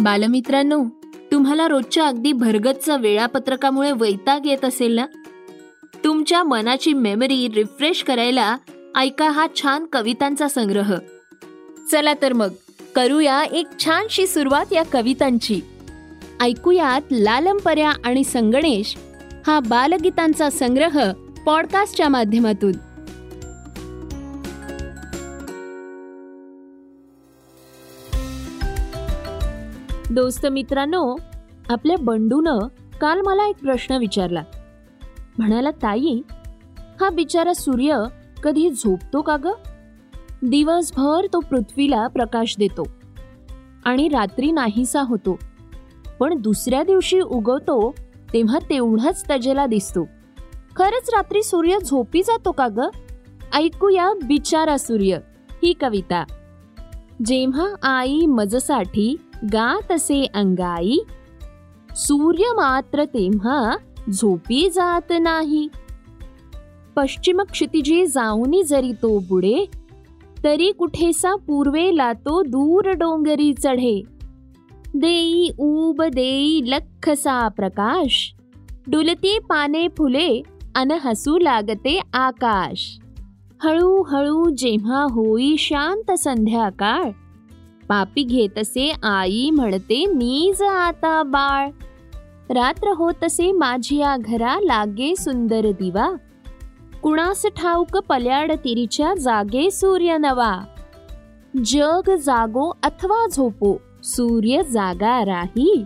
[0.00, 0.84] बालमित्रांनो
[1.32, 5.06] तुम्हाला रोजच्या अगदी भरगतच्या वेळापत्रकामुळे वैताग येत असेल ना?
[6.04, 8.56] तुमच्या मनाची मेमरी रिफ्रेश करायला
[8.96, 10.94] ऐका हा छान कवितांचा संग्रह.
[11.92, 12.48] चला तर मग
[12.96, 15.60] करूया एक छानशी सुरुवात या कवितांची.
[16.40, 18.96] ऐकूयात लालमपर्या आणि संगणेश
[19.46, 21.12] हा बालगीतांचा संग्रह
[21.46, 22.72] पॉडकास्टच्या माध्यमातून.
[30.10, 31.16] दोस्त मित्रांनो
[31.70, 32.58] आपल्या बंडूनं
[33.00, 34.42] काल मला एक प्रश्न विचारला.
[35.38, 36.22] म्हणाला ताई
[37.00, 38.04] हा बिचारा सूर्य
[38.42, 39.46] कधी झोपतो का ग?
[40.42, 42.88] दिवसभर तो पृथ्वीला प्रकाश देतो
[43.84, 45.38] आणि रात्री नाहीसा होतो.
[46.20, 47.94] पण दुसऱ्या दिवशी उगवतो
[48.32, 50.04] तेव्हा तेवढाच तजेला दिसतो.
[50.76, 52.78] खरंच रात्री सूर्य झोपी जातो का ग?
[53.54, 55.18] ऐकूया बिचारा सूर्य
[55.50, 56.24] ही कविता.
[57.24, 60.98] जेव्हा आई मजसाठी गात असे अंगाई
[61.96, 63.76] सूर्य मात्र तेव्हा
[64.10, 65.68] झोपी जात नाही.
[66.96, 69.64] पश्चिम क्षितिजी जाऊनी जरी तो बुडे
[70.44, 74.02] तरी कुठेसा पूर्वेला तो दूर डोंगरी चढे.
[74.94, 78.32] देई ऊब देई लखसा प्रकाश
[78.88, 80.42] डुलती पाने फुले
[80.76, 82.98] अन हसू लागते आकाश.
[83.64, 87.10] हळूहळू जेव्हा होई शांत संध्याकाळ
[87.88, 91.70] पापी घेत असे आई म्हणते नीज आता बाळ.
[92.50, 96.08] रात्र होत असे माझिया घरा लागे सुंदर दिवा.
[97.02, 100.64] कुणास ठाऊक पल्याड तिरीच्या जागे सूर्य नवा.
[101.64, 105.84] जग जागो अथवा झोपो सूर्य जागा राही.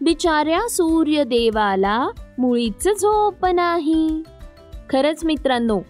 [0.00, 4.22] बिचाऱ्या सूर्य देवाला मुळीच झोप नाही.
[4.90, 5.80] खरंच मित्रांनो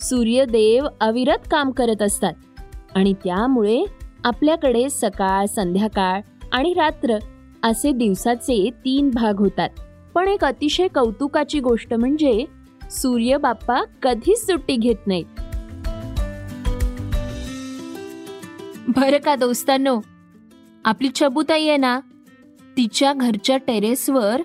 [0.00, 2.32] सूर्यदेव अविरत काम करत असतात
[2.94, 3.84] आणि त्यामुळे
[4.24, 6.20] आपल्याकडे सकाळ संध्याकाळ
[6.52, 7.18] आणि रात्र
[7.62, 9.68] असे दिवसाचे तीन भाग होतात.
[10.14, 12.44] पण एक अतिशय कौतुकाची गोष्ट म्हणजे
[12.90, 15.24] सूर्य बाप्पा कधीच सुट्टी घेत नाहीत.
[18.88, 20.00] बरं का दोस्तांनो?
[20.84, 22.00] आपली चबुताई आहे ना?
[22.76, 24.40] तिच्या घरच्या टेरेसवर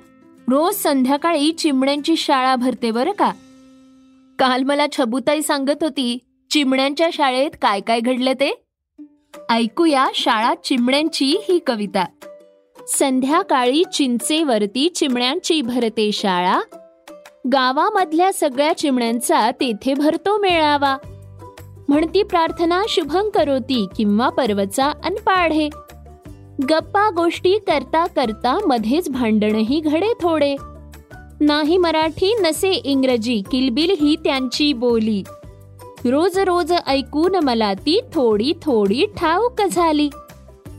[0.47, 3.31] रोज संध्याकाळी चिमण्यांची शाळा भरते बरं का?
[4.39, 6.17] काल मला छबुताई सांगत होती
[6.51, 8.64] चिमण्यांच्या शाळेत काय काय घडलं ते?
[9.49, 12.05] ऐकूया शाळा चिमण्यांची ही कविता.
[12.87, 16.59] संध्याकाळी चिंचेवरती चिमण्यांची भरते शाळा.
[17.53, 20.97] गावामधल्या सगळ्या चिमण्यांचा तेथे भरतो मेळावा.
[21.89, 25.69] म्हणती प्रार्थना शुभं करोती किंवा पर्वचा अनपाढे.
[26.69, 30.55] गप्पा गोष्टी करता करता मध्येच भांडणही घडे थोडे.
[31.41, 35.23] नाही मराठी नसे इंग्रजी किलबिल ही त्यांची बोली.
[36.05, 40.09] रोज रोज ऐकून मला ती थोडी थोडी ठाऊक झाली.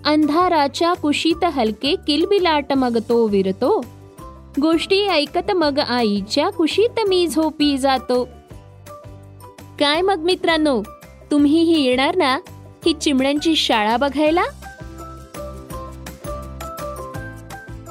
[0.04, 3.80] अंधाराच्या कुशीत हलके किलबिलाट मग तो विरतो.
[4.62, 8.24] गोष्टी ऐकत मग आईच्या कुशीत मी झोपी जातो.
[9.80, 10.82] काय मग मित्रांनो
[11.30, 12.38] तुम्हीही येणार ना
[12.86, 14.44] ही चिमण्यांची शाळा बघायला?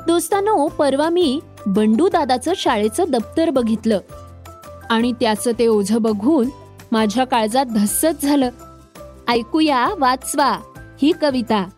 [0.08, 4.00] दोस्तांनो परवा मी बंडू दादाचं शाळेचं दप्तर बघितलं
[4.90, 6.50] आणि त्याचं ते ओझं बघून
[6.96, 8.50] माझ्या काळजात धस्सच झालं.
[9.28, 10.58] ऐकूया वाचवा
[11.02, 11.70] ही कविता.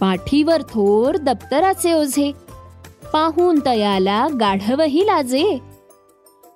[0.00, 2.32] पाठीवर थोर दप्तराचे ओझे.
[3.12, 5.58] पाहून तयाला गाढवही लाजे.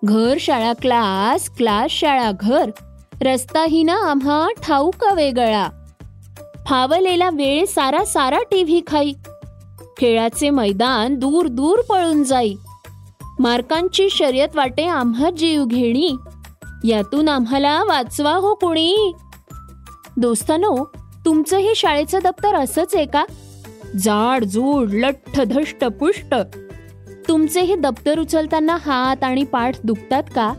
[0.04, 2.70] घर शाळा क्लास क्लास शाळा घर.
[3.22, 5.68] रस्ताही ना आम्हा ठाऊक वेगळा.
[6.66, 9.12] फावलेला वेळ सारा सारा टीव्ही खाई.
[9.98, 12.54] खेळाचे मैदान दूर दूर पळून जाई.
[13.38, 16.16] मार्कांची शर्यत वाटे आम्हा जीव घेणी.
[16.84, 19.12] यातून आम्हाला वाचवा हो कोणी.
[20.16, 20.92] दोस्तानो
[21.24, 23.24] तुमचं हे शाळेचं दप्तर असंच आहे का?
[23.98, 26.34] जाड जूड लठ्ठ धष्ट पुष्ट.
[27.28, 30.52] तुमचे हे दप्तर उचलताना हात आणि पाठ दुखतात का?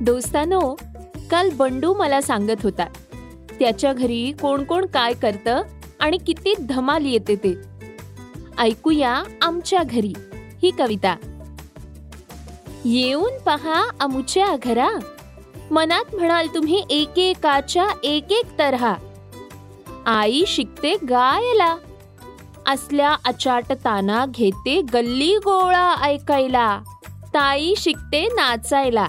[0.00, 0.76] दोस्तानो
[1.30, 2.84] काल बंडू मला सांगत होता
[3.60, 5.62] त्याच्या घरी कोण कोण काय करतं
[6.00, 7.54] आणि किती धमाल येते ते.
[8.58, 10.12] ऐकूया आमच्या घरी
[10.62, 11.16] ही कविता.
[12.84, 14.90] येऊन पहा अमुच्या घरा.
[15.70, 18.94] मनात म्हणाल तुम्ही एकेकाच्या एक एक तऱ्हा.
[20.06, 21.76] आई शिकते गायला.
[22.66, 26.80] असल्या अचाटताना घेते गल्ली गोळा ऐकायला.
[27.34, 29.06] ताई शिकते नाचायला.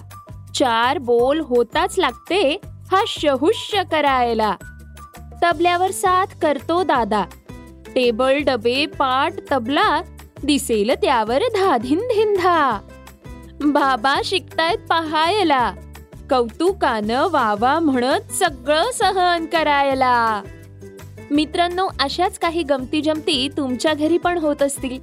[0.56, 2.62] चार बोल होताच लागते
[2.92, 4.56] हा शहुष्य करायला.
[5.44, 7.26] तबल्यावर साथ करतो दादा.
[7.96, 10.02] टेबल डबे पाट तबला
[10.44, 12.80] दिसेल त्यावर धाधिन धिंधा
[13.62, 15.74] बाबा शिकतायत पहायला.
[16.30, 20.44] कौतुकानं वावा म्हणत सगळं सहन करायला.
[21.32, 25.00] मित्रांनो अशाच काही गमती जमती तुमच्या घरी पण होत असतील.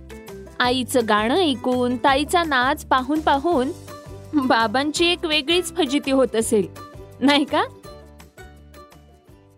[0.61, 3.69] आईचं गाणं ऐकून ताईचा नाच पाहून पाहून
[4.35, 6.67] बाबांची एक वेगळीच फजिती होत असेल.
[7.21, 7.65] नाही का?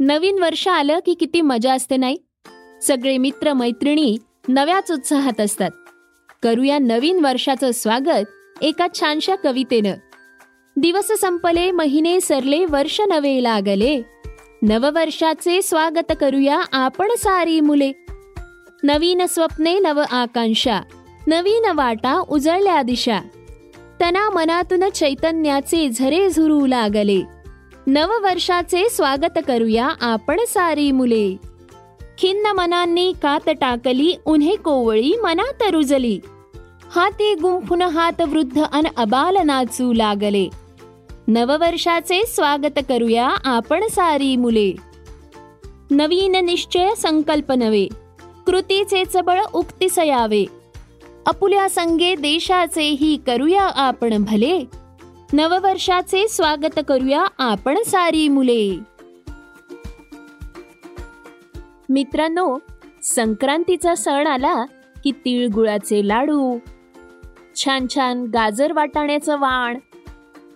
[0.01, 2.17] नवीन वर्ष आलं की किती मजा असते नाही?
[2.83, 4.17] सगळे मित्र मैत्रिणी
[4.49, 5.71] नव्याच उत्साहात असतात.
[6.43, 8.27] करूया नवीन वर्षाचं स्वागत.
[8.63, 9.95] एका छानशा कवितेनं.
[10.77, 14.03] दिवस संपले महिने सरले वर्ष नवे लागले.
[14.63, 17.93] नववर्षाचे स्वागत करूया आपण सारी मुले.
[18.83, 20.81] नवीन स्वप्ने नव आकांक्षा.
[21.27, 23.21] नवीन वाटा उजळल्या दिशा.
[24.01, 27.23] तना मनातून चैतन्याचे झरे झुरू लागले.
[27.87, 31.37] नववर्षाचे स्वागत करूया आपण सारी मुले.
[32.19, 36.21] खिन्न मनांनी कात टाकली उन्हे कोवळी मनात रुजली.
[36.95, 40.49] हाती गुंफून हात वृद्ध अन अबाल नाचू लागले.
[41.29, 44.73] नववर्षाचे स्वागत करूया आपण सारी मुले.
[45.91, 47.87] नवीन निश्चय संकल्प नवे
[48.47, 50.45] कृतीचे चबळ उक्तीस यावे
[51.27, 54.59] अपुल्या संगे देशाचेही करूया आपण भले.
[55.33, 58.79] नववर्षाचे स्वागत करूया आपण सारी मुले.
[61.89, 62.59] मित्रांनो
[63.03, 64.55] संक्रांतीचा सण आला
[65.05, 66.59] की तिळगुळाचे लाडू
[67.57, 69.79] छान छान गाजर वाटाण्याचं वाण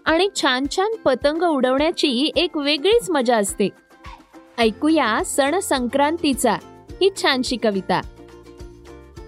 [0.06, 3.68] आणि छान छान पतंग उडवण्याची एक वेगळीच मजा असते.
[4.58, 6.52] ऐकूया सण संक्रांतीचा
[7.00, 8.00] ही छानशी कविता.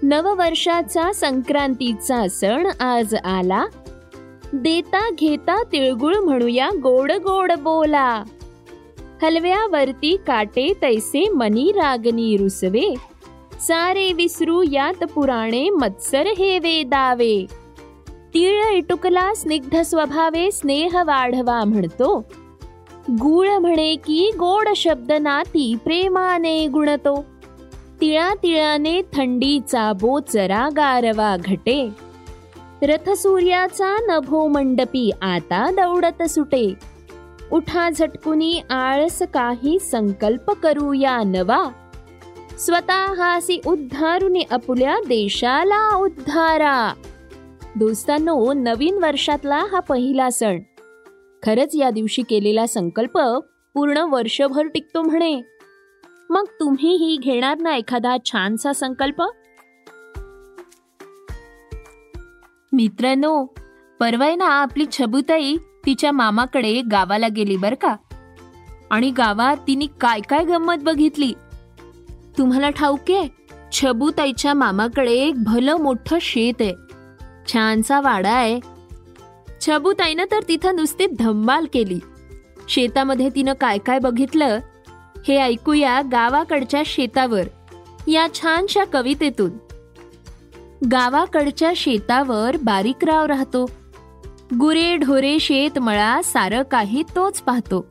[0.02, 3.64] नववर्षाचा संक्रांतीचा सण आज आला.
[4.52, 8.22] देता घेता तिळगुळ म्हणूया गोड गोड बोला.
[9.22, 12.94] हलव्यावरती काटे तैसे मनी रागनी रुसवे.
[13.60, 17.46] सारे विसरू यात पुराणे मत्सर हे वेदावे
[18.34, 22.24] तिळ इटुकला स्निग्ध स्वभावे स्नेह वाढवा म्हणतो.
[23.10, 27.24] गुळ म्हणे की गोड शब्द नाती प्रेमाने गुणतो.
[28.00, 31.88] तिळा तिळाने थंडीचा बोचरा गारवा घटे.
[32.82, 36.74] रथसूर्याचा नभो मंडपी आता दौडत सुटे.
[37.52, 41.68] उठा झटकुनी आळस काही संकल्प करूया नवा.
[42.58, 46.92] स्वतःसी उद्धारुनी अपुल्या देशाला उद्धारा.
[47.80, 50.58] दोस्तांनो नवीन वर्षातला हा पहिला सण.
[51.46, 53.18] खरंच या दिवशी केलेला संकल्प
[53.74, 55.42] पूर्ण वर्षभर टिकतो म्हणे.
[56.30, 59.22] मग तुम्हीही घेणार ना एखादा छानसा संकल्प?
[62.72, 63.44] मित्रांनो
[64.00, 65.56] परवाय ना आपली छबुताई
[65.86, 67.96] तिच्या मामाकडे गावाला गेली बर का?
[68.90, 71.32] आणि गावात तिने काय काय गंमत बघितली?
[72.38, 73.28] तुम्हाला ठाऊके
[73.72, 76.89] छबुताईच्या मामाकडे एक भलं मोठं शेत आहे.
[77.46, 78.60] छानसा वाडा आहे.
[79.66, 82.00] छबुताईनं तर तिथं नुसती धम्माल केली.
[82.68, 84.58] शेतामध्ये तिनं काय काय बघितलं
[85.28, 87.42] हे ऐकूया गावाकडच्या शेतावर
[88.08, 89.50] या छानशा कवितेतून.
[90.92, 93.70] गावाकडच्या शेतावर बारीकराव राहतो.
[94.60, 97.86] गुरे ढोरे शेतमळा सारं काही तोच पाहतो.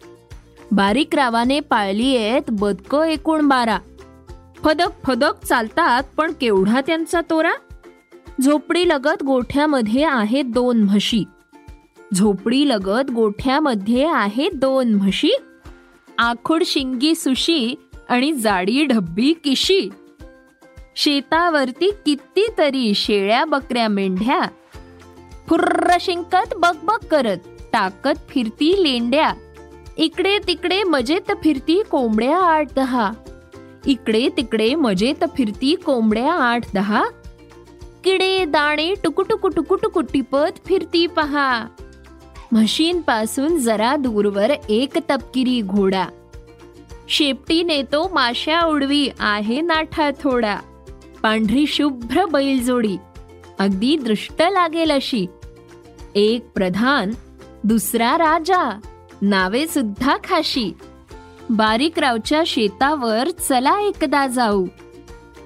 [0.72, 3.78] बारीकरावाने पाळली आहेत बदक एकूण बारा.
[4.64, 7.52] फदक फदक चालतात पण केवढा त्यांचा तोरा?
[8.42, 11.24] झोपडीलगत गोठ्यामध्ये आहेत दोन म्हशी.
[12.14, 15.32] झोपडीलगत गोठ्यामध्ये आहे दोन म्हशी.
[16.18, 17.76] आखूड शिंगी सुशी
[18.10, 19.90] आणि जाडी ढब्बी किशी.
[20.96, 24.42] शेतावरती कितीतरी शेळ्या बकऱ्या मेंढ्या.
[25.48, 27.38] फुर्र शिंकत बकबक करत
[27.74, 29.34] टाकत फिरती लेंड्या.
[29.98, 33.12] इकडे तिकडे मजेत फिरती कोंबड्या आठ दहा.
[33.86, 37.04] इकडे तिकडे मजेत फिरती कोंबड्या आठ दहा.
[38.04, 41.66] किडे दाणे टुकुटुकु टुकुटुकु टिपत फिरती पहा.
[42.52, 46.06] म्हशींपासून जरा दूरवर एक तपकिरी घोडा.
[47.10, 50.58] शेपटी नेतो माश्या उडवी आहे नाठा थोडा.
[51.24, 52.98] पांढरी शुभ्र बैलजोडी
[53.60, 55.26] अगदी दृष्ट लागेल अशी.
[56.16, 57.12] एक प्रधान
[57.64, 58.80] दुसरा राजा
[59.22, 60.74] नावे सुद्धा खाशी.
[61.50, 64.66] बारीकरावच्या शेतावर चला एकदा जाऊ.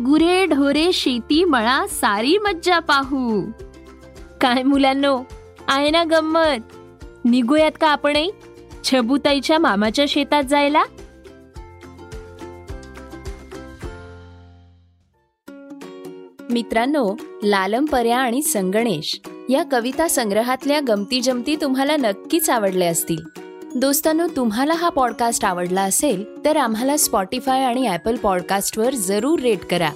[0.02, 3.42] गुरे ढोरे शेती मळा सारी मज्जा पाहू.
[4.42, 5.22] काय मुलांनो
[5.68, 6.76] आहे ना गंमत?
[7.26, 8.32] निघूयात का आपणही
[8.84, 10.84] छबुताईच्या मामाच्या शेतात जायला?
[16.50, 23.43] मित्रांनो लालमपर्या आणि संगणेश या कविता संग्रहातल्या गमती जमती तुम्हाला नक्कीच आवडल्या असतील.
[23.76, 29.90] दोस्तांनो तुम्हाला हा पॉडकास्ट आवडला असेल तर आम्हाला स्पॉटीफाय आणि ऍपल पॉडकास्टवर जरूर रेट करा.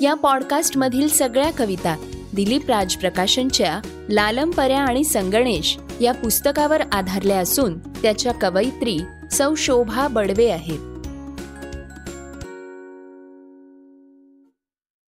[0.00, 1.96] या पॉडकास्टमधील सगळ्या कविता
[2.34, 8.98] दिलीप राज प्रकाशनच्या लालमपर्या आणि संगणेश या पुस्तकावर आधारल्या असून त्याच्या कवयित्री
[9.32, 10.93] सौ शोभा बडवे आहेत.